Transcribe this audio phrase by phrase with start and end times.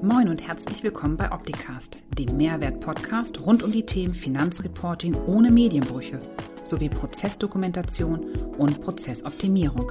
[0.00, 6.20] Moin und herzlich willkommen bei Opticast, dem Mehrwert-Podcast rund um die Themen Finanzreporting ohne Medienbrüche
[6.64, 9.90] sowie Prozessdokumentation und Prozessoptimierung.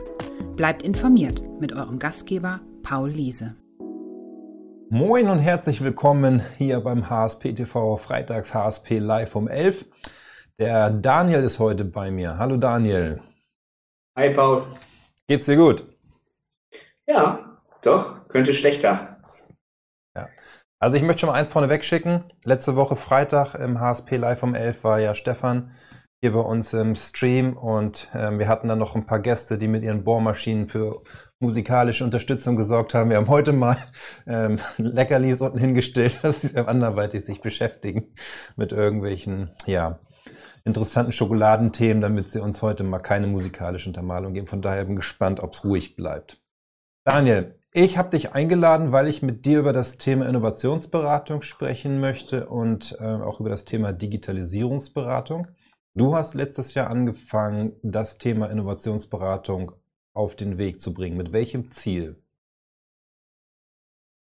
[0.56, 3.58] Bleibt informiert mit eurem Gastgeber Paul Liese.
[4.90, 9.88] Moin und herzlich willkommen hier beim HSP TV Freitags HSP Live um 11.
[10.58, 12.38] Der Daniel ist heute bei mir.
[12.38, 13.20] Hallo Daniel.
[14.16, 14.68] Hi Paul.
[15.28, 15.84] Geht's dir gut?
[17.06, 19.17] Ja, doch, könnte schlechter.
[20.80, 22.26] Also ich möchte schon mal eins vorneweg schicken.
[22.44, 25.72] Letzte Woche Freitag im HSP Live um 11 war ja Stefan
[26.22, 29.68] hier bei uns im Stream und ähm, wir hatten dann noch ein paar Gäste, die
[29.68, 31.02] mit ihren Bohrmaschinen für
[31.40, 33.10] musikalische Unterstützung gesorgt haben.
[33.10, 33.78] Wir haben heute mal
[34.28, 38.14] ähm, Leckerlis unten hingestellt, dass sie anderweitig sich beschäftigen
[38.56, 40.00] mit irgendwelchen, ja,
[40.64, 44.48] interessanten Schokoladenthemen, damit sie uns heute mal keine musikalische Untermalung geben.
[44.48, 46.42] Von daher bin ich gespannt, ob es ruhig bleibt.
[47.04, 52.48] Daniel, ich habe dich eingeladen, weil ich mit dir über das Thema Innovationsberatung sprechen möchte
[52.48, 55.48] und äh, auch über das Thema Digitalisierungsberatung.
[55.94, 59.74] Du hast letztes Jahr angefangen, das Thema Innovationsberatung
[60.14, 61.18] auf den Weg zu bringen.
[61.18, 62.16] Mit welchem Ziel?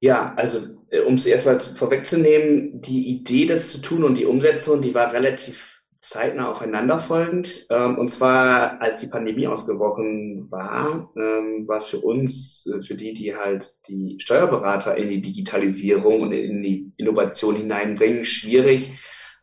[0.03, 0.59] Ja, also
[0.91, 5.15] äh, um es erstmal vorwegzunehmen, die Idee, das zu tun und die Umsetzung, die war
[5.15, 7.67] relativ zeitnah aufeinanderfolgend.
[7.71, 12.95] Ähm, und zwar, als die Pandemie ausgebrochen war, ähm, war es für uns, äh, für
[12.95, 18.93] die, die halt die Steuerberater in die Digitalisierung und in die Innovation hineinbringen, schwierig,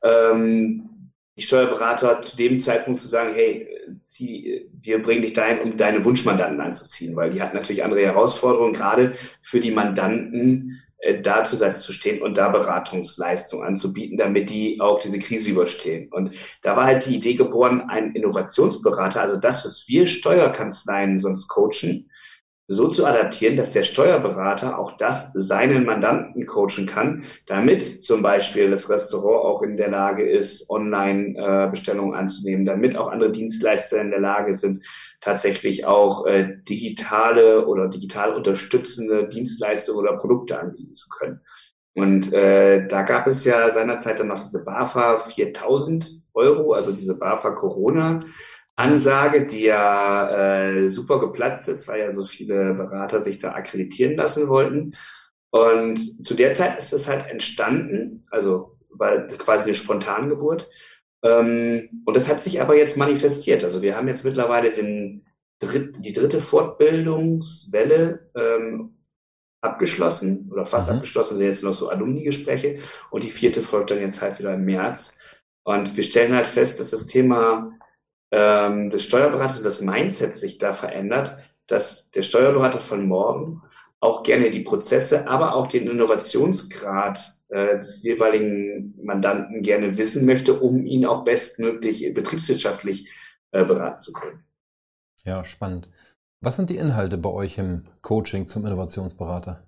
[0.03, 3.67] ähm, die Steuerberater zu dem Zeitpunkt zu sagen, hey,
[3.99, 8.73] zieh, wir bringen dich dahin, um deine Wunschmandanten anzuziehen, weil die hatten natürlich andere Herausforderungen,
[8.73, 10.81] gerade für die Mandanten,
[11.21, 16.09] da zur Seite zu stehen und da Beratungsleistung anzubieten, damit die auch diese Krise überstehen.
[16.11, 21.47] Und da war halt die Idee geboren, ein Innovationsberater, also das, was wir Steuerkanzleien sonst
[21.47, 22.09] coachen,
[22.69, 28.69] so zu adaptieren, dass der Steuerberater auch das seinen Mandanten coachen kann, damit zum Beispiel
[28.69, 34.11] das Restaurant auch in der Lage ist, Online-Bestellungen äh, anzunehmen, damit auch andere Dienstleister in
[34.11, 34.83] der Lage sind,
[35.21, 41.39] tatsächlich auch äh, digitale oder digital unterstützende Dienstleistungen oder Produkte anbieten zu können.
[41.95, 47.15] Und äh, da gab es ja seinerzeit dann noch diese BAFA 4000 Euro, also diese
[47.15, 48.19] BAFA Corona
[48.77, 54.15] Ansage, die ja äh, super geplatzt ist, weil ja so viele Berater sich da akkreditieren
[54.15, 54.93] lassen wollten.
[55.49, 60.69] Und zu der Zeit ist es halt entstanden, also weil quasi eine Spontangeburt.
[61.23, 63.63] Ähm, und das hat sich aber jetzt manifestiert.
[63.63, 65.25] Also wir haben jetzt mittlerweile den
[65.59, 68.97] dritt, die dritte Fortbildungswelle ähm,
[69.61, 70.97] abgeschlossen oder fast mhm.
[70.97, 72.75] abgeschlossen, sind jetzt noch so Alumni-Gespräche
[73.09, 75.17] und die vierte folgt dann jetzt halt wieder im März.
[75.63, 77.76] Und wir stellen halt fest, dass das Thema
[78.31, 83.61] ähm, des Steuerberaters, das Mindset sich da verändert, dass der Steuerberater von morgen
[83.99, 90.59] auch gerne die Prozesse, aber auch den Innovationsgrad äh, des jeweiligen Mandanten gerne wissen möchte,
[90.59, 93.09] um ihn auch bestmöglich betriebswirtschaftlich
[93.51, 94.43] äh, beraten zu können.
[95.23, 95.89] Ja, spannend.
[96.41, 99.67] Was sind die Inhalte bei euch im Coaching zum Innovationsberater?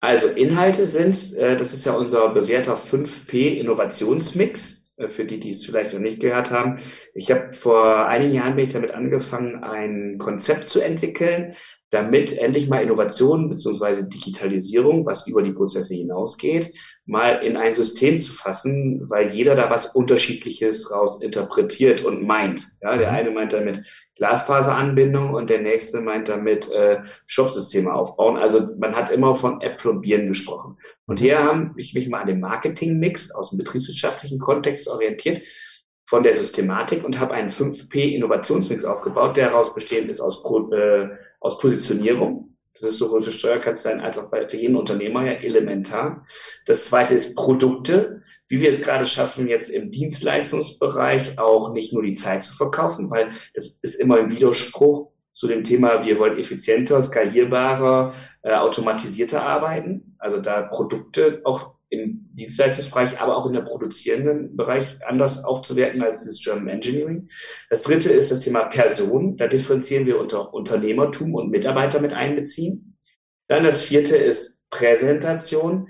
[0.00, 4.80] Also Inhalte sind, äh, das ist ja unser bewährter 5P Innovationsmix.
[4.80, 6.78] Äh, für die, die es vielleicht noch nicht gehört haben.
[7.14, 11.54] Ich habe vor einigen Jahren bin ich damit angefangen, ein Konzept zu entwickeln,
[11.92, 16.72] damit endlich mal Innovation beziehungsweise Digitalisierung, was über die Prozesse hinausgeht,
[17.04, 22.66] mal in ein System zu fassen, weil jeder da was Unterschiedliches raus interpretiert und meint.
[22.80, 23.16] Ja, der mhm.
[23.16, 23.82] eine meint damit
[24.16, 28.38] Glasfaseranbindung und der nächste meint damit äh, Shopsysteme aufbauen.
[28.38, 30.76] Also man hat immer von Äpfel und Birnen gesprochen.
[31.04, 31.24] Und mhm.
[31.24, 35.42] hier habe ich mich mal an dem Marketingmix aus dem betriebswirtschaftlichen Kontext orientiert
[36.06, 40.70] von der Systematik und habe einen 5P Innovationsmix aufgebaut, der daraus bestehend ist aus, Pro,
[40.72, 42.56] äh, aus Positionierung.
[42.74, 46.24] Das ist sowohl für Steuerkanzleien als auch bei, für jeden Unternehmer ja elementar.
[46.66, 52.02] Das zweite ist Produkte, wie wir es gerade schaffen, jetzt im Dienstleistungsbereich auch nicht nur
[52.02, 56.38] die Zeit zu verkaufen, weil das ist immer im Widerspruch zu dem Thema, wir wollen
[56.38, 60.16] effizienter, skalierbarer, äh, automatisierter arbeiten.
[60.18, 66.24] Also da Produkte auch im Dienstleistungsbereich, aber auch in der produzierenden Bereich anders aufzuwerten als
[66.24, 67.28] das German Engineering.
[67.68, 69.36] Das dritte ist das Thema Person.
[69.36, 72.96] Da differenzieren wir unter Unternehmertum und Mitarbeiter mit einbeziehen.
[73.48, 75.88] Dann das vierte ist Präsentation,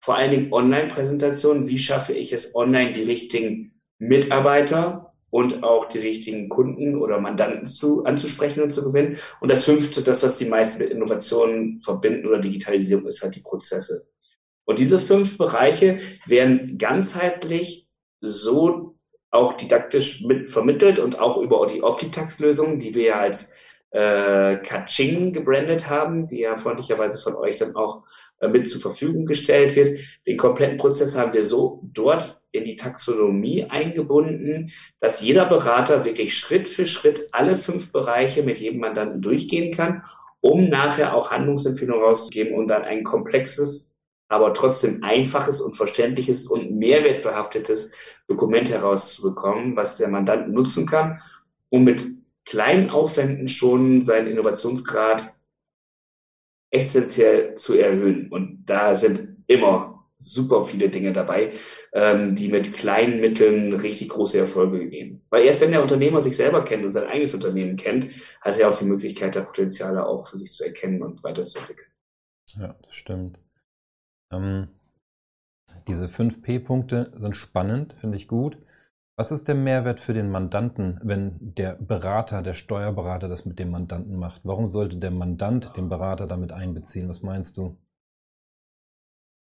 [0.00, 1.66] vor allen Dingen Online-Präsentation.
[1.68, 7.66] Wie schaffe ich es online, die richtigen Mitarbeiter und auch die richtigen Kunden oder Mandanten
[7.66, 9.16] zu, anzusprechen und zu gewinnen.
[9.40, 13.40] Und das fünfte, das, was die meisten mit Innovationen verbinden oder Digitalisierung, ist halt die
[13.40, 14.06] Prozesse.
[14.70, 17.88] Und diese fünf Bereiche werden ganzheitlich
[18.20, 18.94] so
[19.32, 23.50] auch didaktisch mit vermittelt und auch über die Optitax-Lösungen, die wir ja als
[23.90, 28.04] äh, Kaching gebrandet haben, die ja freundlicherweise von euch dann auch
[28.38, 29.98] äh, mit zur Verfügung gestellt wird.
[30.28, 34.70] Den kompletten Prozess haben wir so dort in die Taxonomie eingebunden,
[35.00, 40.04] dass jeder Berater wirklich Schritt für Schritt alle fünf Bereiche mit jedem Mandanten durchgehen kann,
[40.40, 43.89] um nachher auch Handlungsempfehlungen rauszugeben und dann ein komplexes,
[44.30, 47.90] aber trotzdem einfaches und verständliches und mehrwertbehaftetes
[48.28, 51.20] Dokument herauszubekommen, was der Mandant nutzen kann,
[51.68, 52.06] um mit
[52.44, 55.34] kleinen Aufwänden schon seinen Innovationsgrad
[56.70, 58.28] essentiell zu erhöhen.
[58.30, 61.52] Und da sind immer super viele Dinge dabei,
[61.92, 65.22] ähm, die mit kleinen Mitteln richtig große Erfolge geben.
[65.30, 68.06] Weil erst wenn der Unternehmer sich selber kennt und sein eigenes Unternehmen kennt,
[68.40, 71.90] hat er auch die Möglichkeit, da Potenziale auch für sich zu erkennen und weiterzuentwickeln.
[72.56, 73.40] Ja, das stimmt.
[74.32, 74.68] Ähm,
[75.88, 78.58] diese 5P-Punkte sind spannend, finde ich gut.
[79.16, 83.70] Was ist der Mehrwert für den Mandanten, wenn der Berater, der Steuerberater das mit dem
[83.70, 84.40] Mandanten macht?
[84.44, 87.08] Warum sollte der Mandant den Berater damit einbeziehen?
[87.08, 87.76] Was meinst du?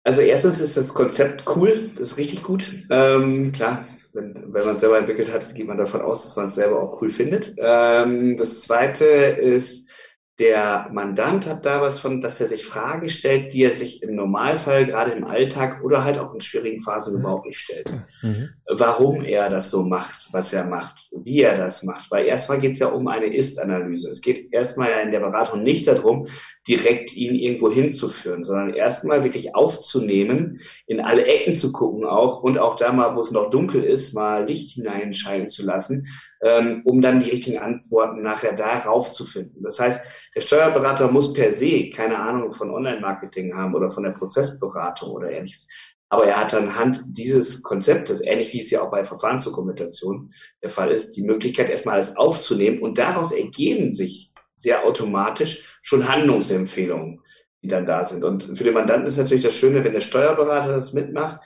[0.03, 2.71] Also erstens ist das Konzept cool, das ist richtig gut.
[2.91, 3.83] Ähm, klar,
[4.13, 6.79] wenn, wenn man es selber entwickelt hat, geht man davon aus, dass man es selber
[6.83, 7.55] auch cool findet.
[7.57, 9.89] Ähm, das zweite ist,
[10.37, 14.15] der Mandant hat da was von, dass er sich Fragen stellt, die er sich im
[14.15, 17.19] Normalfall gerade im Alltag oder halt auch in schwierigen Phasen mhm.
[17.21, 17.93] überhaupt nicht stellt.
[18.21, 18.49] Mhm.
[18.69, 22.11] Warum er das so macht, was er macht, wie er das macht.
[22.11, 24.09] Weil erstmal geht es ja um eine Ist-Analyse.
[24.09, 26.27] Es geht erstmal in der Beratung nicht darum,
[26.67, 32.57] direkt ihn irgendwo hinzuführen, sondern erstmal wirklich aufzunehmen, in alle Ecken zu gucken auch und
[32.57, 36.07] auch da mal, wo es noch dunkel ist, mal Licht hineinscheinen zu lassen,
[36.41, 39.63] ähm, um dann die richtigen Antworten nachher darauf zu finden.
[39.63, 40.01] Das heißt,
[40.35, 45.31] der Steuerberater muss per se keine Ahnung von Online-Marketing haben oder von der Prozessberatung oder
[45.31, 45.67] ähnliches.
[46.09, 50.91] Aber er hat anhand dieses Konzeptes, ähnlich wie es ja auch bei Verfahrensdokumentation der Fall
[50.91, 57.21] ist, die Möglichkeit, erstmal alles aufzunehmen und daraus ergeben sich sehr automatisch schon Handlungsempfehlungen,
[57.61, 58.23] die dann da sind.
[58.23, 61.43] Und für den Mandanten ist natürlich das Schöne, wenn der Steuerberater das mitmacht.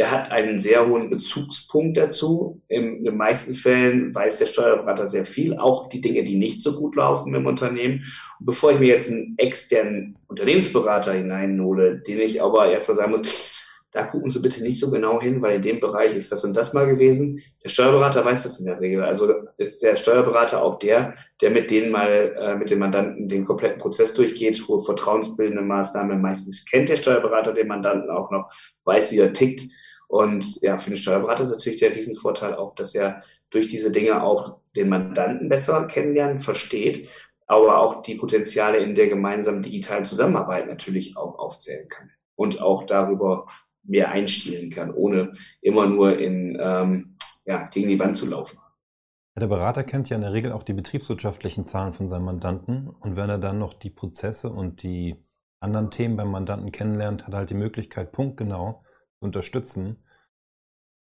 [0.00, 2.62] Er hat einen sehr hohen Bezugspunkt dazu.
[2.68, 6.74] In den meisten Fällen weiß der Steuerberater sehr viel, auch die Dinge, die nicht so
[6.74, 8.02] gut laufen im Unternehmen.
[8.38, 13.66] Und bevor ich mir jetzt einen externen Unternehmensberater hineinhole, den ich aber erstmal sagen muss,
[13.92, 16.56] da gucken Sie bitte nicht so genau hin, weil in dem Bereich ist das und
[16.56, 17.42] das mal gewesen.
[17.62, 19.04] Der Steuerberater weiß das in der Regel.
[19.04, 21.12] Also ist der Steuerberater auch der,
[21.42, 26.22] der mit denen mal, äh, mit dem Mandanten den kompletten Prozess durchgeht, hohe vertrauensbildende Maßnahmen.
[26.22, 28.50] Meistens kennt der Steuerberater den Mandanten auch noch,
[28.84, 29.60] weiß, wie er tickt.
[30.10, 34.24] Und ja, für den Steuerberater ist natürlich der Riesenvorteil auch, dass er durch diese Dinge
[34.24, 37.08] auch den Mandanten besser kennenlernen, versteht,
[37.46, 42.86] aber auch die Potenziale in der gemeinsamen digitalen Zusammenarbeit natürlich auch aufzählen kann und auch
[42.86, 43.46] darüber
[43.84, 45.30] mehr einstielen kann, ohne
[45.60, 48.58] immer nur in, ähm, ja, gegen die Wand zu laufen.
[49.38, 53.14] Der Berater kennt ja in der Regel auch die betriebswirtschaftlichen Zahlen von seinem Mandanten und
[53.14, 55.24] wenn er dann noch die Prozesse und die
[55.60, 58.82] anderen Themen beim Mandanten kennenlernt, hat er halt die Möglichkeit, punktgenau
[59.20, 60.02] unterstützen,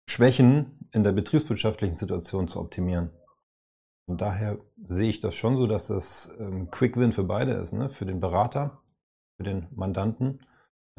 [0.08, 3.12] Schwächen in der betriebswirtschaftlichen Situation zu optimieren.
[4.08, 7.74] Und daher sehe ich das schon so, dass das ähm, Quick Win für beide ist,
[7.74, 7.90] ne?
[7.90, 8.82] für den Berater,
[9.38, 10.40] für den Mandanten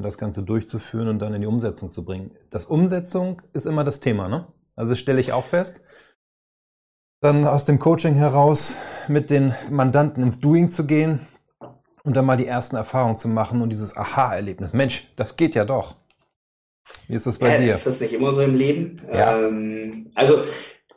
[0.03, 2.31] das Ganze durchzuführen und dann in die Umsetzung zu bringen.
[2.51, 4.47] Das Umsetzung ist immer das Thema, ne?
[4.77, 5.83] Also stelle ich auch fest.
[7.21, 8.79] Dann aus dem Coaching heraus
[9.09, 11.21] mit den Mandanten ins Doing zu gehen
[12.03, 14.73] und dann mal die ersten Erfahrungen zu machen und dieses Aha-Erlebnis.
[14.73, 15.97] Mensch, das geht ja doch.
[17.08, 17.75] Wie ist das bei ja, dir?
[17.75, 19.02] Ist das nicht immer so im Leben?
[19.08, 19.46] Ja.
[19.46, 20.44] Ähm, also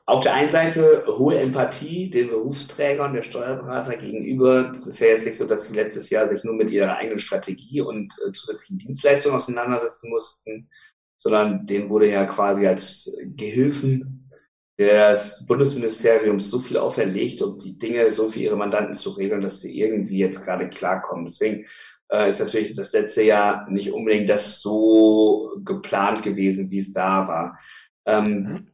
[0.05, 4.63] auf der einen Seite hohe Empathie den Berufsträgern, der Steuerberater gegenüber.
[4.63, 7.19] Das ist ja jetzt nicht so, dass sie letztes Jahr sich nur mit ihrer eigenen
[7.19, 10.69] Strategie und äh, zusätzlichen Dienstleistungen auseinandersetzen mussten,
[11.17, 14.29] sondern denen wurde ja quasi als Gehilfen
[14.77, 19.61] des Bundesministeriums so viel auferlegt, um die Dinge so für ihre Mandanten zu regeln, dass
[19.61, 21.25] sie irgendwie jetzt gerade klarkommen.
[21.25, 21.65] Deswegen
[22.13, 27.27] äh, ist natürlich das letzte Jahr nicht unbedingt das so geplant gewesen, wie es da
[27.27, 27.60] war.
[28.05, 28.67] Ähm,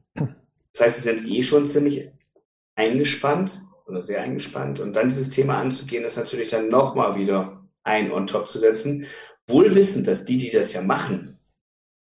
[0.74, 2.12] das heißt, sie sind eh schon ziemlich
[2.75, 4.79] eingespannt oder sehr eingespannt.
[4.79, 9.05] Und dann dieses Thema anzugehen, ist natürlich dann nochmal wieder ein on top zu setzen.
[9.48, 11.39] Wohl wissend, dass die, die das ja machen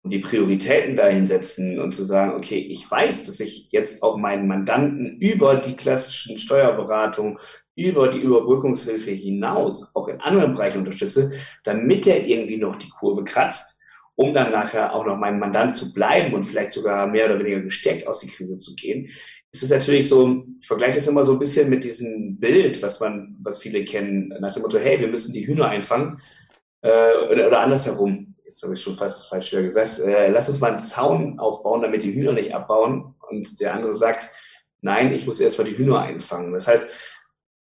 [0.04, 4.18] und die Prioritäten dahin setzen und zu sagen, okay, ich weiß, dass ich jetzt auch
[4.18, 7.38] meinen Mandanten über die klassischen Steuerberatung,
[7.78, 11.32] über die Überbrückungshilfe hinaus auch in anderen Bereichen unterstütze,
[11.64, 13.78] damit er irgendwie noch die Kurve kratzt
[14.18, 17.62] um dann nachher auch noch mein Mandant zu bleiben und vielleicht sogar mehr oder weniger
[17.62, 19.08] gestärkt aus der Krise zu gehen,
[19.52, 23.00] ist es natürlich so, ich vergleiche das immer so ein bisschen mit diesem Bild, was
[23.00, 26.20] man, was viele kennen, nach dem Motto, hey, wir müssen die Hühner einfangen,
[26.82, 28.36] äh, oder, oder andersherum.
[28.44, 30.00] Jetzt habe ich schon fast falsch wieder gesagt.
[30.00, 33.14] Äh, lass uns mal einen Zaun aufbauen, damit die Hühner nicht abbauen.
[33.30, 34.30] Und der andere sagt,
[34.82, 36.54] nein, ich muss erstmal die Hühner einfangen.
[36.54, 36.88] Das heißt,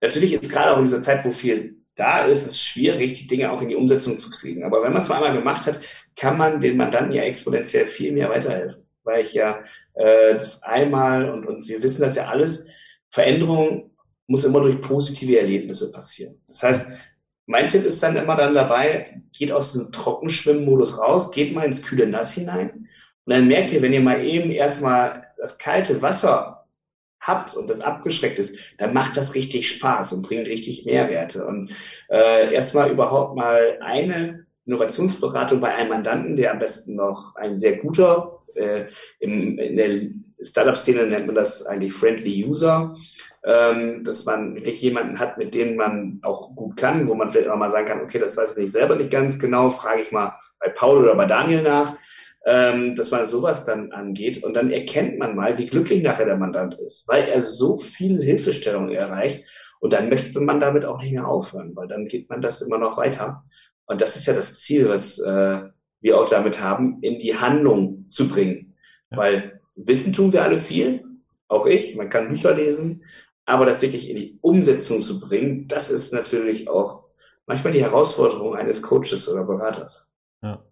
[0.05, 3.53] natürlich ist gerade auch in dieser Zeit, wo viel da ist, es schwierig, die Dinge
[3.53, 4.65] auch in die Umsetzung zu kriegen.
[4.65, 5.81] Aber wenn man es mal einmal gemacht hat,
[6.17, 8.85] kann man den Mandanten ja exponentiell viel mehr weiterhelfen.
[9.05, 9.61] Weil ich ja
[9.95, 12.65] äh, das einmal und, und wir wissen das ja alles,
[13.11, 13.91] Veränderung
[14.27, 16.41] muss immer durch positive Erlebnisse passieren.
[16.49, 16.87] Das heißt,
[17.47, 21.83] mein Tipp ist dann immer dann dabei, geht aus diesem Trockenschwimmmodus raus, geht mal ins
[21.83, 22.89] kühle Nass hinein
[23.25, 26.64] und dann merkt ihr, wenn ihr mal eben erstmal das kalte Wasser
[27.27, 31.47] habt und das abgeschreckt ist, dann macht das richtig Spaß und bringt richtig Mehrwerte.
[31.47, 31.73] Und
[32.09, 37.77] äh, erstmal überhaupt mal eine Innovationsberatung bei einem Mandanten, der am besten noch ein sehr
[37.77, 38.87] guter, äh,
[39.19, 40.01] im, in der
[40.41, 42.95] Startup-Szene nennt man das eigentlich Friendly User,
[43.45, 47.49] ähm, dass man wirklich jemanden hat, mit dem man auch gut kann, wo man vielleicht
[47.49, 50.13] auch mal sagen kann, okay, das weiß ich nicht selber nicht ganz genau, frage ich
[50.13, 51.97] mal bei Paul oder bei Daniel nach
[52.47, 56.37] ähm, dass man sowas dann angeht und dann erkennt man mal, wie glücklich nachher der
[56.37, 59.45] Mandant ist, weil er so viel Hilfestellung erreicht
[59.81, 62.79] und dann möchte man damit auch nicht mehr aufhören, weil dann geht man das immer
[62.79, 63.45] noch weiter.
[63.87, 65.63] Und das ist ja das Ziel, was äh,
[66.01, 68.75] wir auch damit haben, in die Handlung zu bringen.
[69.11, 69.19] Ja.
[69.19, 71.05] Weil Wissen tun wir alle viel,
[71.49, 73.05] auch ich, man kann Bücher lesen,
[73.47, 77.05] aber das wirklich in die Umsetzung zu bringen, das ist natürlich auch
[77.47, 80.09] manchmal die Herausforderung eines Coaches oder Beraters.
[80.43, 80.65] Ja.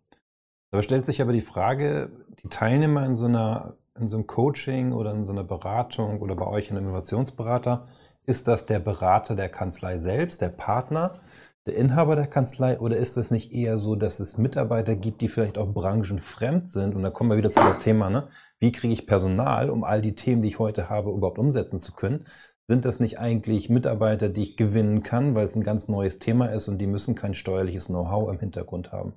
[0.73, 2.11] Da stellt sich aber die Frage,
[2.43, 6.35] die Teilnehmer in so einer in so einem Coaching oder in so einer Beratung oder
[6.35, 7.88] bei euch ein Innovationsberater,
[8.25, 11.21] ist das der Berater der Kanzlei selbst, der Partner,
[11.67, 15.29] der Inhaber der Kanzlei oder ist es nicht eher so, dass es Mitarbeiter gibt, die
[15.29, 16.95] vielleicht auch branchenfremd sind?
[16.97, 18.29] Und da kommen wir wieder zu das Thema, ne?
[18.59, 21.93] wie kriege ich Personal, um all die Themen, die ich heute habe, überhaupt umsetzen zu
[21.93, 22.25] können?
[22.67, 26.47] Sind das nicht eigentlich Mitarbeiter, die ich gewinnen kann, weil es ein ganz neues Thema
[26.47, 29.14] ist und die müssen kein steuerliches Know-how im Hintergrund haben?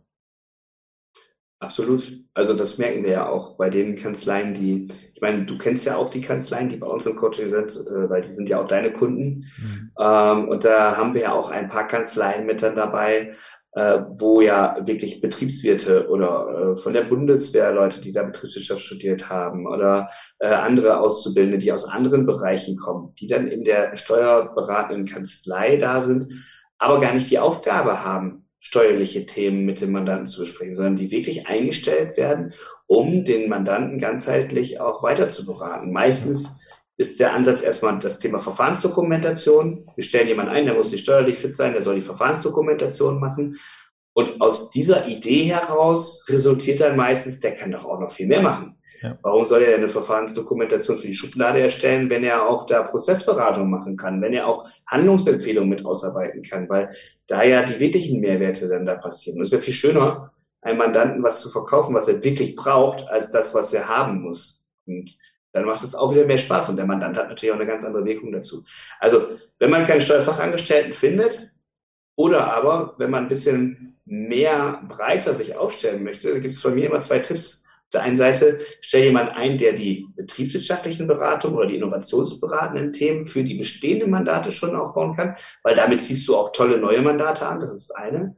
[1.65, 2.13] Absolut.
[2.35, 5.97] Also das merken wir ja auch bei den Kanzleien, die, ich meine, du kennst ja
[5.97, 8.67] auch die Kanzleien, die bei uns im Coaching sind, äh, weil die sind ja auch
[8.67, 9.45] deine Kunden.
[9.57, 9.91] Mhm.
[9.99, 13.33] Ähm, und da haben wir ja auch ein paar Kanzleien mit dann dabei,
[13.71, 19.31] äh, wo ja wirklich Betriebswirte oder äh, von der Bundeswehr Leute, die da Betriebswirtschaft studiert
[19.31, 20.07] haben oder
[20.39, 26.31] andere Auszubildende, die aus anderen Bereichen kommen, die dann in der steuerberatenden Kanzlei da sind,
[26.77, 31.11] aber gar nicht die Aufgabe haben, steuerliche Themen mit dem Mandanten zu besprechen, sondern die
[31.11, 32.51] wirklich eingestellt werden,
[32.87, 35.91] um den Mandanten ganzheitlich auch weiter zu beraten.
[35.91, 36.49] Meistens
[36.97, 39.87] ist der Ansatz erstmal das Thema Verfahrensdokumentation.
[39.95, 43.55] Wir stellen jemanden ein, der muss nicht steuerlich fit sein, der soll die Verfahrensdokumentation machen.
[44.17, 48.41] Und aus dieser Idee heraus resultiert dann meistens, der kann doch auch noch viel mehr
[48.41, 48.77] machen.
[49.01, 49.19] Ja.
[49.21, 53.97] Warum soll er eine Verfahrensdokumentation für die Schublade erstellen, wenn er auch da Prozessberatung machen
[53.97, 56.87] kann, wenn er auch Handlungsempfehlungen mit ausarbeiten kann, weil
[57.27, 59.37] da ja die wirklichen Mehrwerte dann da passieren.
[59.37, 60.31] Und es ist ja viel schöner,
[60.61, 64.63] einem Mandanten was zu verkaufen, was er wirklich braucht, als das, was er haben muss.
[64.87, 65.13] Und
[65.51, 67.83] dann macht es auch wieder mehr Spaß und der Mandant hat natürlich auch eine ganz
[67.83, 68.63] andere Wirkung dazu.
[69.01, 69.27] Also,
[69.59, 71.51] wenn man keinen Steuerfachangestellten findet,
[72.15, 76.85] oder aber, wenn man ein bisschen mehr breiter sich aufstellen möchte, gibt es von mir
[76.87, 81.77] immer zwei Tipps der einen Seite stell jemand ein, der die betriebswirtschaftlichen Beratungen oder die
[81.77, 86.77] innovationsberatenden Themen für die bestehenden Mandate schon aufbauen kann, weil damit ziehst du auch tolle
[86.77, 87.59] neue Mandate an.
[87.59, 88.35] Das ist das eine.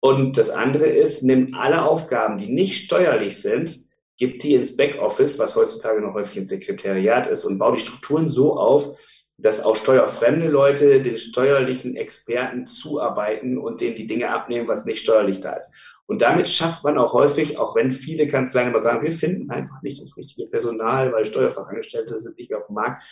[0.00, 3.84] Und das andere ist, nimm alle Aufgaben, die nicht steuerlich sind,
[4.16, 8.28] gib die ins Backoffice, was heutzutage noch häufig ein Sekretariat ist, und bau die Strukturen
[8.28, 8.96] so auf,
[9.40, 15.00] dass auch steuerfremde Leute den steuerlichen Experten zuarbeiten und denen die Dinge abnehmen, was nicht
[15.00, 16.00] steuerlich da ist.
[16.06, 19.80] Und damit schafft man auch häufig, auch wenn viele Kanzleien immer sagen, wir finden einfach
[19.82, 23.04] nicht das richtige Personal, weil Steuerfachangestellte sind nicht auf dem Markt,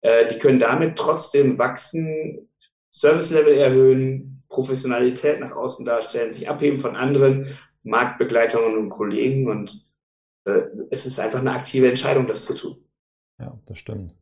[0.00, 2.48] äh, die können damit trotzdem wachsen,
[2.90, 7.48] Service-Level erhöhen, Professionalität nach außen darstellen, sich abheben von anderen
[7.82, 9.92] Marktbegleitungen und Kollegen und
[10.46, 12.84] äh, es ist einfach eine aktive Entscheidung, das zu tun.
[13.38, 14.14] Ja, das stimmt.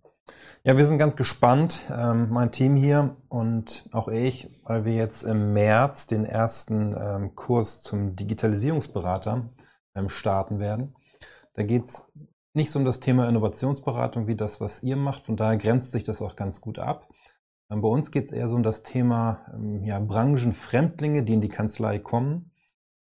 [0.64, 5.24] Ja, wir sind ganz gespannt, ähm, mein Team hier und auch ich, weil wir jetzt
[5.24, 9.50] im März den ersten ähm, Kurs zum Digitalisierungsberater
[9.96, 10.94] ähm, starten werden.
[11.54, 12.08] Da geht es
[12.54, 15.24] nicht so um das Thema Innovationsberatung wie das, was ihr macht.
[15.24, 17.08] Von daher grenzt sich das auch ganz gut ab.
[17.68, 21.40] Ähm, bei uns geht es eher so um das Thema ähm, ja, Branchenfremdlinge, die in
[21.40, 22.51] die Kanzlei kommen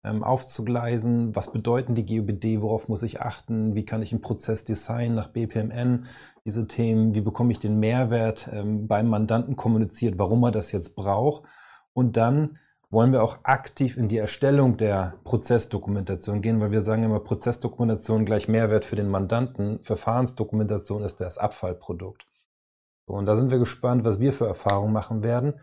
[0.06, 1.34] aufzugleisen.
[1.34, 2.60] Was bedeuten die GUBD?
[2.60, 3.74] Worauf muss ich achten?
[3.74, 6.06] Wie kann ich einen Prozess designen nach BPMN?
[6.44, 10.96] Diese Themen, wie bekomme ich den Mehrwert ähm, beim Mandanten kommuniziert, warum er das jetzt
[10.96, 11.44] braucht?
[11.92, 12.58] Und dann
[12.90, 18.24] wollen wir auch aktiv in die Erstellung der Prozessdokumentation gehen, weil wir sagen immer, Prozessdokumentation
[18.24, 19.80] gleich Mehrwert für den Mandanten.
[19.82, 22.26] Verfahrensdokumentation ist das Abfallprodukt.
[23.06, 25.54] So, und da sind wir gespannt, was wir für Erfahrungen machen werden.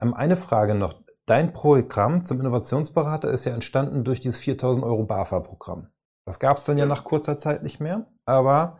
[0.00, 1.01] Ähm, eine Frage noch.
[1.26, 5.88] Dein Programm zum Innovationsberater ist ja entstanden durch dieses 4000 Euro BAFA-Programm.
[6.26, 8.78] Das gab es dann ja nach kurzer Zeit nicht mehr, aber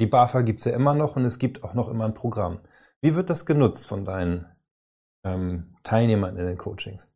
[0.00, 2.60] die BAFA gibt es ja immer noch und es gibt auch noch immer ein Programm.
[3.02, 4.46] Wie wird das genutzt von deinen
[5.24, 7.08] ähm, Teilnehmern in den Coachings?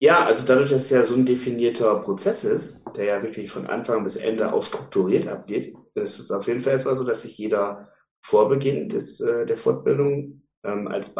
[0.00, 3.68] Ja, also dadurch, dass es ja so ein definierter Prozess ist, der ja wirklich von
[3.68, 7.38] Anfang bis Ende auch strukturiert abgeht, ist es auf jeden Fall erstmal so, dass sich
[7.38, 7.88] jeder
[8.20, 11.14] vor Beginn des, äh, der Fortbildung ähm, als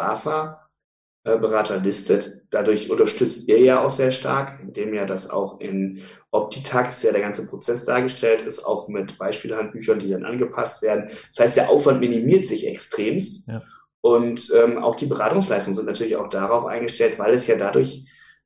[1.23, 2.43] BAFA-Berater listet.
[2.49, 6.01] Dadurch unterstützt ihr ja auch sehr stark, indem ja das auch in
[6.31, 11.09] Optitax ja der ganze Prozess dargestellt ist, auch mit Beispielhandbüchern, die dann angepasst werden.
[11.29, 13.47] Das heißt, der Aufwand minimiert sich extremst.
[13.47, 13.61] Ja.
[14.01, 18.05] Und ähm, auch die Beratungsleistungen sind natürlich auch darauf eingestellt, weil es ja dadurch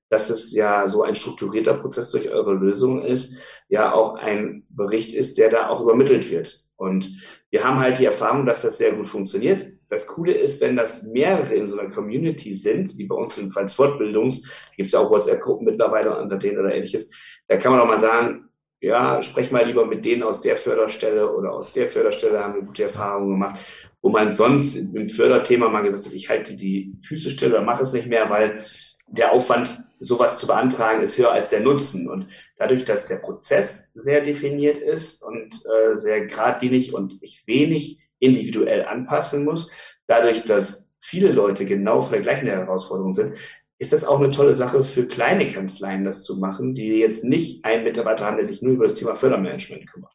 [0.10, 5.14] dass es ja so ein strukturierter Prozess durch eure Lösung ist, ja auch ein Bericht
[5.14, 6.64] ist, der da auch übermittelt wird.
[6.76, 7.10] Und
[7.50, 9.68] wir haben halt die Erfahrung, dass das sehr gut funktioniert.
[9.90, 13.74] Das Coole ist, wenn das mehrere in so einer Community sind, wie bei uns jedenfalls
[13.74, 17.10] Fortbildungs, gibt es auch WhatsApp-Gruppen mittlerweile unter denen oder ähnliches,
[17.48, 21.34] da kann man auch mal sagen, ja, sprech mal lieber mit denen aus der Förderstelle
[21.34, 23.60] oder aus der Förderstelle haben wir gute Erfahrungen gemacht,
[24.02, 27.82] wo man sonst im Förderthema mal gesagt hat, ich halte die Füße still oder mache
[27.82, 28.66] es nicht mehr, weil
[29.08, 32.08] der Aufwand, sowas zu beantragen, ist höher als der Nutzen.
[32.08, 32.28] Und
[32.58, 38.86] dadurch, dass der Prozess sehr definiert ist und äh, sehr geradlinig und ich wenig individuell
[38.86, 39.72] anpassen muss,
[40.08, 43.36] dadurch, dass viele Leute genau vor der gleichen Herausforderung sind,
[43.80, 47.64] ist das auch eine tolle Sache für kleine Kanzleien, das zu machen, die jetzt nicht
[47.64, 50.14] einen Mitarbeiter haben, der sich nur über das Thema Fördermanagement kümmert.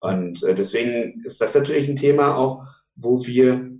[0.00, 3.70] Und äh, deswegen ist das natürlich ein Thema auch, wo wir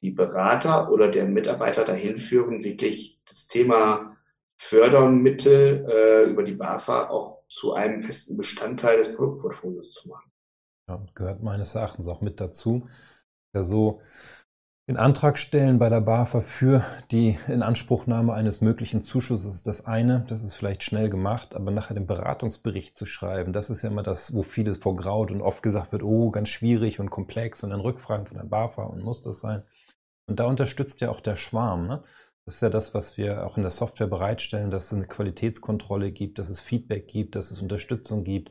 [0.00, 4.16] die Berater oder der Mitarbeiter dahin führen, wirklich das Thema
[4.56, 10.30] Fördermittel äh, über die BAFA auch zu einem festen Bestandteil des Produktportfolios zu machen.
[10.88, 12.88] Ja, gehört meines Erachtens auch mit dazu.
[13.54, 14.00] Ja, so
[14.88, 20.24] den Antrag stellen bei der BAFA für die Inanspruchnahme eines möglichen Zuschusses ist das eine,
[20.28, 24.02] das ist vielleicht schnell gemacht, aber nachher den Beratungsbericht zu schreiben, das ist ja immer
[24.02, 27.80] das, wo vieles vorgraut und oft gesagt wird, oh, ganz schwierig und komplex und dann
[27.80, 29.62] Rückfragen von der BAFA und muss das sein.
[30.26, 31.86] Und da unterstützt ja auch der Schwarm.
[31.86, 32.02] Ne?
[32.44, 36.10] Das ist ja das, was wir auch in der Software bereitstellen, dass es eine Qualitätskontrolle
[36.10, 38.50] gibt, dass es Feedback gibt, dass es Unterstützung gibt,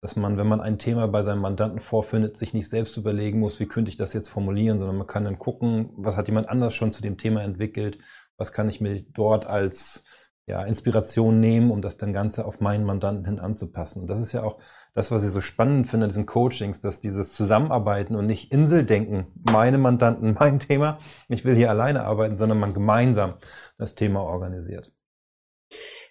[0.00, 3.60] dass man, wenn man ein Thema bei seinem Mandanten vorfindet, sich nicht selbst überlegen muss,
[3.60, 6.74] wie könnte ich das jetzt formulieren, sondern man kann dann gucken, was hat jemand anders
[6.74, 7.98] schon zu dem Thema entwickelt,
[8.36, 10.04] was kann ich mir dort als
[10.46, 14.00] ja, Inspiration nehmen, um das dann Ganze auf meinen Mandanten hin anzupassen.
[14.00, 14.58] Und das ist ja auch
[14.94, 19.26] das, was ich so spannend finde an diesen Coachings, dass dieses Zusammenarbeiten und nicht Inseldenken,
[19.44, 20.98] meine Mandanten, mein Thema,
[21.28, 23.34] ich will hier alleine arbeiten, sondern man gemeinsam
[23.78, 24.92] das Thema organisiert.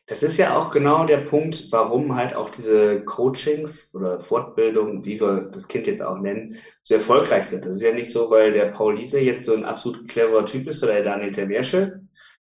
[0.10, 5.22] Das ist ja auch genau der Punkt, warum halt auch diese Coachings oder Fortbildungen, wie
[5.22, 7.63] wir das Kind jetzt auch nennen, so erfolgreich sind.
[7.63, 10.67] Das ist ja nicht so, weil der Paul Liese jetzt so ein absolut cleverer Typ
[10.67, 12.02] ist oder der Daniel Termersche,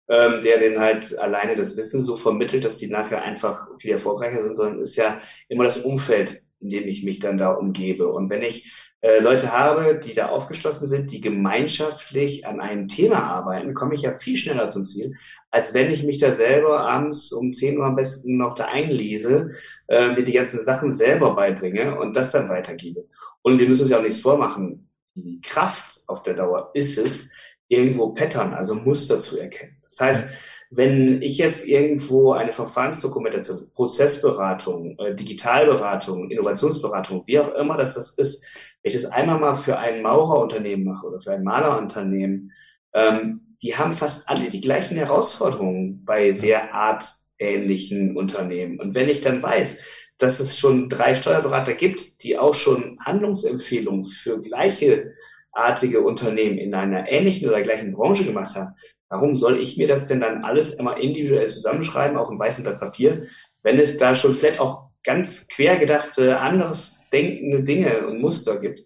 [0.09, 4.41] ähm, der den halt alleine das Wissen so vermittelt, dass die nachher einfach viel erfolgreicher
[4.41, 8.11] sind, sondern ist ja immer das Umfeld, in dem ich mich dann da umgebe.
[8.11, 13.23] Und wenn ich äh, Leute habe, die da aufgeschlossen sind, die gemeinschaftlich an einem Thema
[13.23, 15.15] arbeiten, komme ich ja viel schneller zum Ziel,
[15.49, 19.49] als wenn ich mich da selber abends um 10 Uhr am besten noch da einlese,
[19.87, 23.07] äh, mir die ganzen Sachen selber beibringe und das dann weitergebe.
[23.41, 24.89] Und wir müssen uns ja auch nichts vormachen.
[25.15, 27.27] Die Kraft auf der Dauer ist es,
[27.71, 29.77] irgendwo Pattern, also Muster zu erkennen.
[29.83, 30.25] Das heißt,
[30.73, 38.11] wenn ich jetzt irgendwo eine Verfahrensdokumentation, Prozessberatung, äh, Digitalberatung, Innovationsberatung, wie auch immer das, das
[38.11, 38.45] ist,
[38.81, 42.53] wenn ich das einmal mal für ein Maurerunternehmen mache oder für ein Malerunternehmen,
[42.93, 48.79] ähm, die haben fast alle die gleichen Herausforderungen bei sehr artähnlichen Unternehmen.
[48.79, 49.77] Und wenn ich dann weiß,
[50.17, 55.13] dass es schon drei Steuerberater gibt, die auch schon Handlungsempfehlungen für gleiche
[55.51, 58.73] artige Unternehmen in einer ähnlichen oder gleichen Branche gemacht haben,
[59.09, 62.79] warum soll ich mir das denn dann alles immer individuell zusammenschreiben auf einem weißen Blatt
[62.79, 63.27] Papier,
[63.63, 68.83] wenn es da schon vielleicht auch ganz quergedachte, anderes denkende Dinge und Muster gibt?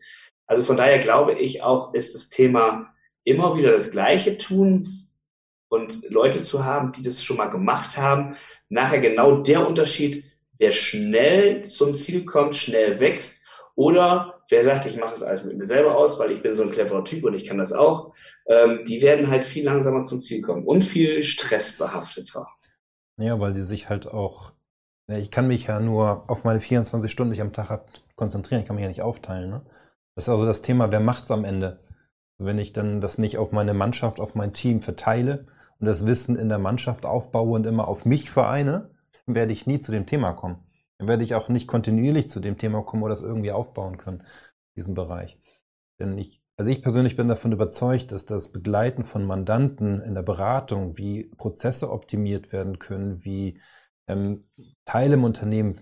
[0.48, 4.88] Also von daher glaube ich auch, ist das Thema immer wieder das Gleiche tun
[5.70, 8.36] und Leute zu haben, die das schon mal gemacht haben,
[8.70, 10.24] nachher genau der Unterschied,
[10.58, 13.42] wer schnell zum Ziel kommt, schnell wächst
[13.76, 16.64] oder wer sagt, ich mache das alles mit mir selber aus, weil ich bin so
[16.64, 18.14] ein cleverer Typ und ich kann das auch,
[18.48, 22.48] ähm, die werden halt viel langsamer zum Ziel kommen und viel stressbehafteter.
[23.18, 24.52] Ja, weil die sich halt auch,
[25.08, 28.62] ich kann mich ja nur auf meine 24 Stunden, die ich am Tag habe, konzentrieren,
[28.62, 29.50] ich kann mich ja nicht aufteilen.
[29.50, 29.62] Ne?
[30.16, 31.80] Das ist also das Thema, wer macht es am Ende?
[32.38, 35.48] Wenn ich dann das nicht auf meine Mannschaft, auf mein Team verteile
[35.80, 38.90] und das Wissen in der Mannschaft aufbaue und immer auf mich vereine,
[39.26, 40.65] werde ich nie zu dem Thema kommen.
[40.98, 44.24] Dann werde ich auch nicht kontinuierlich zu dem Thema kommen oder das irgendwie aufbauen können,
[44.76, 45.40] diesen Bereich.
[46.00, 50.24] Denn ich, also ich persönlich bin davon überzeugt, dass das Begleiten von Mandanten in der
[50.24, 53.60] Beratung, wie Prozesse optimiert werden können, wie
[54.08, 54.46] ähm,
[54.86, 55.76] Teile im Unternehmen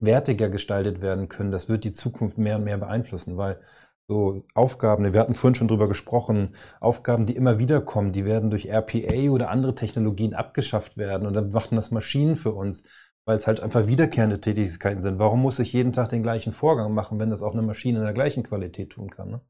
[0.00, 3.60] wertiger gestaltet werden können, das wird die Zukunft mehr und mehr beeinflussen, weil
[4.06, 8.50] so Aufgaben, wir hatten vorhin schon drüber gesprochen, Aufgaben, die immer wieder kommen, die werden
[8.50, 12.84] durch RPA oder andere Technologien abgeschafft werden und dann machen das Maschinen für uns,
[13.24, 15.18] weil es halt einfach wiederkehrende Tätigkeiten sind.
[15.18, 18.04] Warum muss ich jeden Tag den gleichen Vorgang machen, wenn das auch eine Maschine in
[18.04, 19.30] der gleichen Qualität tun kann?
[19.30, 19.40] Ne?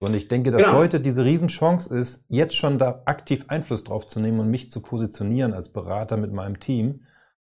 [0.00, 0.72] Und ich denke, dass ja.
[0.72, 4.80] heute diese Riesenchance ist, jetzt schon da aktiv Einfluss drauf zu nehmen und mich zu
[4.80, 7.02] positionieren als Berater mit meinem Team,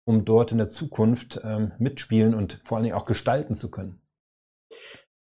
[0.04, 4.00] um dort in der Zukunft ähm, mitspielen und vor allen Dingen auch gestalten zu können.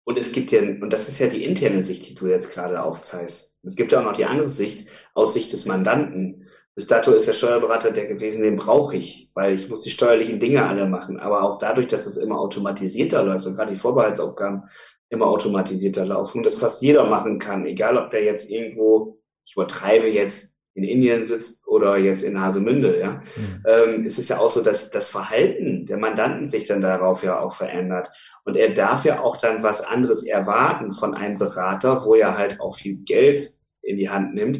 [0.03, 2.83] Und es gibt ja, und das ist ja die interne Sicht, die du jetzt gerade
[2.83, 3.57] aufzeigst.
[3.63, 6.49] Es gibt ja auch noch die andere Sicht, aus Sicht des Mandanten.
[6.75, 10.39] Bis dato ist der Steuerberater der gewesen, den brauche ich, weil ich muss die steuerlichen
[10.39, 11.19] Dinge alle machen.
[11.19, 14.63] Aber auch dadurch, dass es immer automatisierter läuft und gerade die Vorbehaltsaufgaben
[15.09, 19.53] immer automatisierter laufen und das fast jeder machen kann, egal ob der jetzt irgendwo, ich
[19.53, 23.63] übertreibe jetzt, in Indien sitzt oder jetzt in Hasemünde, ja, mhm.
[23.67, 27.39] ähm, ist es ja auch so, dass das Verhalten der Mandanten sich dann darauf ja
[27.39, 28.09] auch verändert.
[28.43, 32.59] Und er darf ja auch dann was anderes erwarten von einem Berater, wo er halt
[32.59, 34.59] auch viel Geld in die Hand nimmt,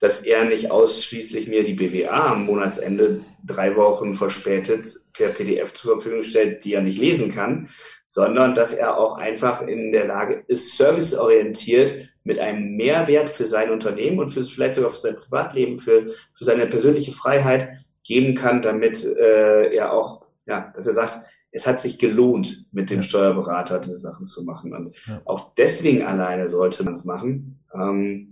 [0.00, 5.92] dass er nicht ausschließlich mir die BWA am Monatsende drei Wochen verspätet per PDF zur
[5.92, 7.68] Verfügung stellt, die er nicht lesen kann,
[8.08, 13.70] sondern dass er auch einfach in der Lage ist, serviceorientiert mit einem Mehrwert für sein
[13.70, 17.70] Unternehmen und für, vielleicht sogar für sein Privatleben, für, für seine persönliche Freiheit
[18.04, 21.18] geben kann, damit äh, er auch, ja, dass er sagt,
[21.52, 24.74] es hat sich gelohnt, mit dem Steuerberater diese Sachen zu machen.
[24.74, 25.20] Und ja.
[25.26, 27.60] auch deswegen alleine sollte man es machen.
[27.74, 28.31] Ähm,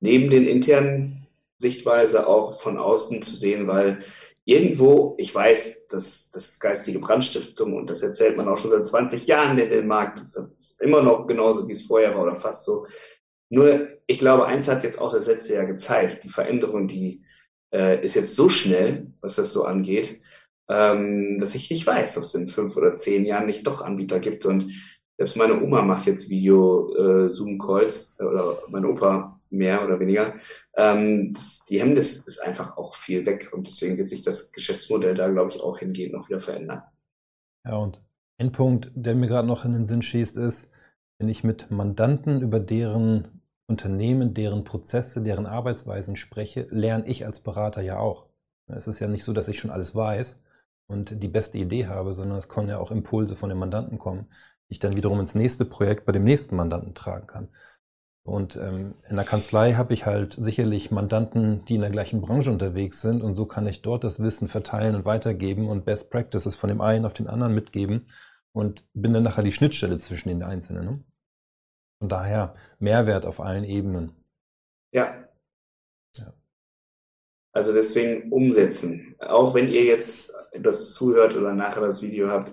[0.00, 1.26] neben den internen
[1.58, 3.98] Sichtweise auch von außen zu sehen, weil
[4.44, 8.86] irgendwo, ich weiß, dass das ist geistige Brandstiftung und das erzählt man auch schon seit
[8.86, 10.20] 20 Jahren in den Markt.
[10.20, 12.86] Das ist immer noch genauso, wie es vorher war oder fast so.
[13.50, 16.24] Nur, ich glaube, eins hat jetzt auch das letzte Jahr gezeigt.
[16.24, 17.22] Die Veränderung, die
[17.72, 20.20] äh, ist jetzt so schnell, was das so angeht,
[20.68, 24.20] ähm, dass ich nicht weiß, ob es in fünf oder zehn Jahren nicht doch Anbieter
[24.20, 24.46] gibt.
[24.46, 24.72] Und
[25.18, 30.34] selbst meine Oma macht jetzt Video-Zoom-Calls äh, oder mein Opa mehr oder weniger.
[30.76, 35.14] Ähm, das, die Hemmnis ist einfach auch viel weg und deswegen wird sich das Geschäftsmodell
[35.14, 36.82] da, glaube ich, auch hingehend noch wieder verändern.
[37.64, 38.00] Ja, und
[38.38, 40.68] ein Punkt, der mir gerade noch in den Sinn schießt, ist,
[41.18, 47.40] wenn ich mit Mandanten über deren Unternehmen, deren Prozesse, deren Arbeitsweisen spreche, lerne ich als
[47.40, 48.26] Berater ja auch.
[48.66, 50.42] Es ist ja nicht so, dass ich schon alles weiß
[50.86, 54.26] und die beste Idee habe, sondern es können ja auch Impulse von dem Mandanten kommen,
[54.68, 57.48] die ich dann wiederum ins nächste Projekt bei dem nächsten Mandanten tragen kann.
[58.22, 62.50] Und ähm, in der Kanzlei habe ich halt sicherlich Mandanten, die in der gleichen Branche
[62.50, 66.54] unterwegs sind und so kann ich dort das Wissen verteilen und weitergeben und Best Practices
[66.54, 68.10] von dem einen auf den anderen mitgeben
[68.52, 70.84] und bin dann nachher die Schnittstelle zwischen den Einzelnen.
[70.84, 71.04] Ne?
[72.00, 74.12] Von daher Mehrwert auf allen Ebenen.
[74.92, 75.28] Ja.
[76.16, 76.34] ja.
[77.52, 79.16] Also deswegen umsetzen.
[79.18, 82.52] Auch wenn ihr jetzt das zuhört oder nachher das Video habt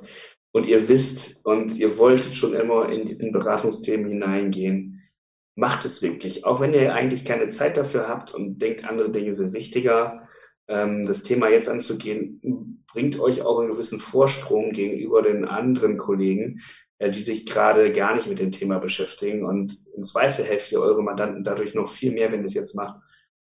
[0.54, 4.97] und ihr wisst und ihr wolltet schon immer in diesen Beratungsthemen hineingehen
[5.58, 6.46] macht es wirklich.
[6.46, 10.28] Auch wenn ihr eigentlich keine Zeit dafür habt und denkt, andere Dinge sind wichtiger,
[10.68, 16.62] ähm, das Thema jetzt anzugehen, bringt euch auch einen gewissen Vorsprung gegenüber den anderen Kollegen,
[17.00, 19.44] äh, die sich gerade gar nicht mit dem Thema beschäftigen.
[19.44, 22.76] Und im Zweifel helft ihr eure Mandanten dadurch noch viel mehr, wenn ihr es jetzt
[22.76, 23.02] macht,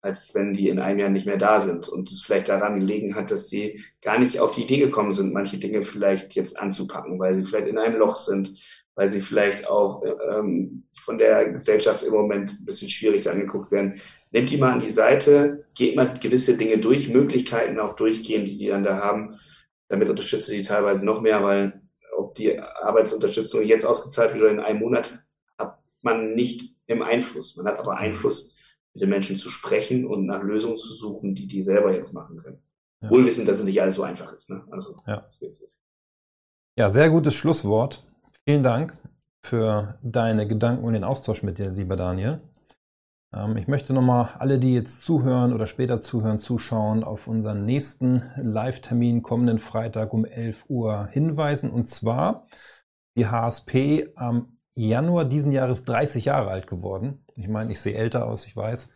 [0.02, 1.88] als wenn die in einem Jahr nicht mehr da sind.
[1.88, 5.34] Und es vielleicht daran gelegen hat, dass die gar nicht auf die Idee gekommen sind,
[5.34, 8.60] manche Dinge vielleicht jetzt anzupacken, weil sie vielleicht in einem Loch sind,
[8.96, 14.00] weil sie vielleicht auch ähm, von der Gesellschaft im Moment ein bisschen schwierig angeguckt werden.
[14.32, 18.58] Nehmt die mal an die Seite, geht mal gewisse Dinge durch, Möglichkeiten auch durchgehen, die
[18.58, 19.38] die dann da haben.
[19.88, 21.82] Damit unterstützt ihr die teilweise noch mehr, weil
[22.16, 25.24] ob die Arbeitsunterstützung jetzt ausgezahlt wird oder in einem Monat,
[25.58, 27.56] hat man nicht im Einfluss.
[27.56, 28.58] Man hat aber Einfluss,
[28.94, 32.38] mit den Menschen zu sprechen und nach Lösungen zu suchen, die die selber jetzt machen
[32.38, 32.62] können.
[33.02, 33.10] Ja.
[33.10, 34.50] Wohl wissend, dass es nicht alles so einfach ist.
[34.50, 34.64] Ne?
[34.70, 35.28] Also, ja.
[35.40, 35.82] so ist es.
[36.78, 38.06] Ja, sehr gutes Schlusswort.
[38.48, 38.98] Vielen Dank
[39.44, 42.42] für deine Gedanken und den Austausch mit dir, lieber Daniel.
[43.36, 48.32] Ähm, ich möchte nochmal alle, die jetzt zuhören oder später zuhören, zuschauen, auf unseren nächsten
[48.38, 51.70] Live-Termin kommenden Freitag um 11 Uhr hinweisen.
[51.70, 52.48] Und zwar
[53.16, 57.24] die HSP am Januar diesen Jahres 30 Jahre alt geworden.
[57.36, 58.90] Ich meine, ich sehe älter aus, ich weiß.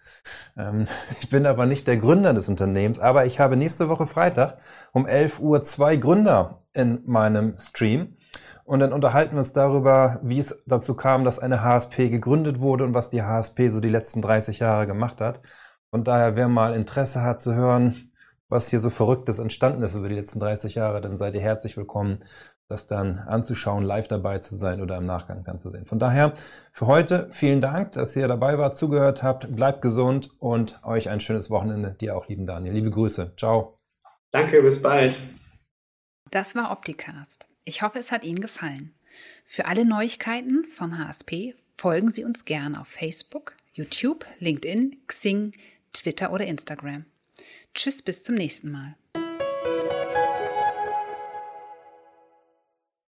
[0.57, 0.87] Ähm,
[1.21, 4.57] ich bin aber nicht der Gründer des Unternehmens, aber ich habe nächste Woche Freitag
[4.91, 8.17] um 11 Uhr zwei Gründer in meinem Stream.
[8.65, 12.83] Und dann unterhalten wir uns darüber, wie es dazu kam, dass eine HSP gegründet wurde
[12.83, 15.41] und was die HSP so die letzten 30 Jahre gemacht hat.
[15.91, 18.11] Von daher, wer mal Interesse hat zu hören,
[18.49, 21.77] was hier so Verrücktes entstanden ist über die letzten 30 Jahre, dann seid ihr herzlich
[21.77, 22.23] willkommen,
[22.67, 25.85] das dann anzuschauen, live dabei zu sein oder im Nachgang dann zu sehen.
[25.85, 26.33] Von daher,
[26.71, 29.55] für heute vielen Dank, dass ihr dabei wart, zugehört habt.
[29.55, 31.91] Bleibt gesund und euch ein schönes Wochenende.
[31.91, 32.73] Dir auch, lieben Daniel.
[32.73, 33.33] Liebe Grüße.
[33.37, 33.77] Ciao.
[34.31, 35.19] Danke, bis bald.
[36.31, 37.47] Das war Opticast.
[37.65, 38.93] Ich hoffe, es hat Ihnen gefallen.
[39.43, 45.51] Für alle Neuigkeiten von HSP Folgen Sie uns gerne auf Facebook, YouTube, LinkedIn, Xing,
[45.91, 47.05] Twitter oder Instagram.
[47.73, 48.95] Tschüss, bis zum nächsten Mal.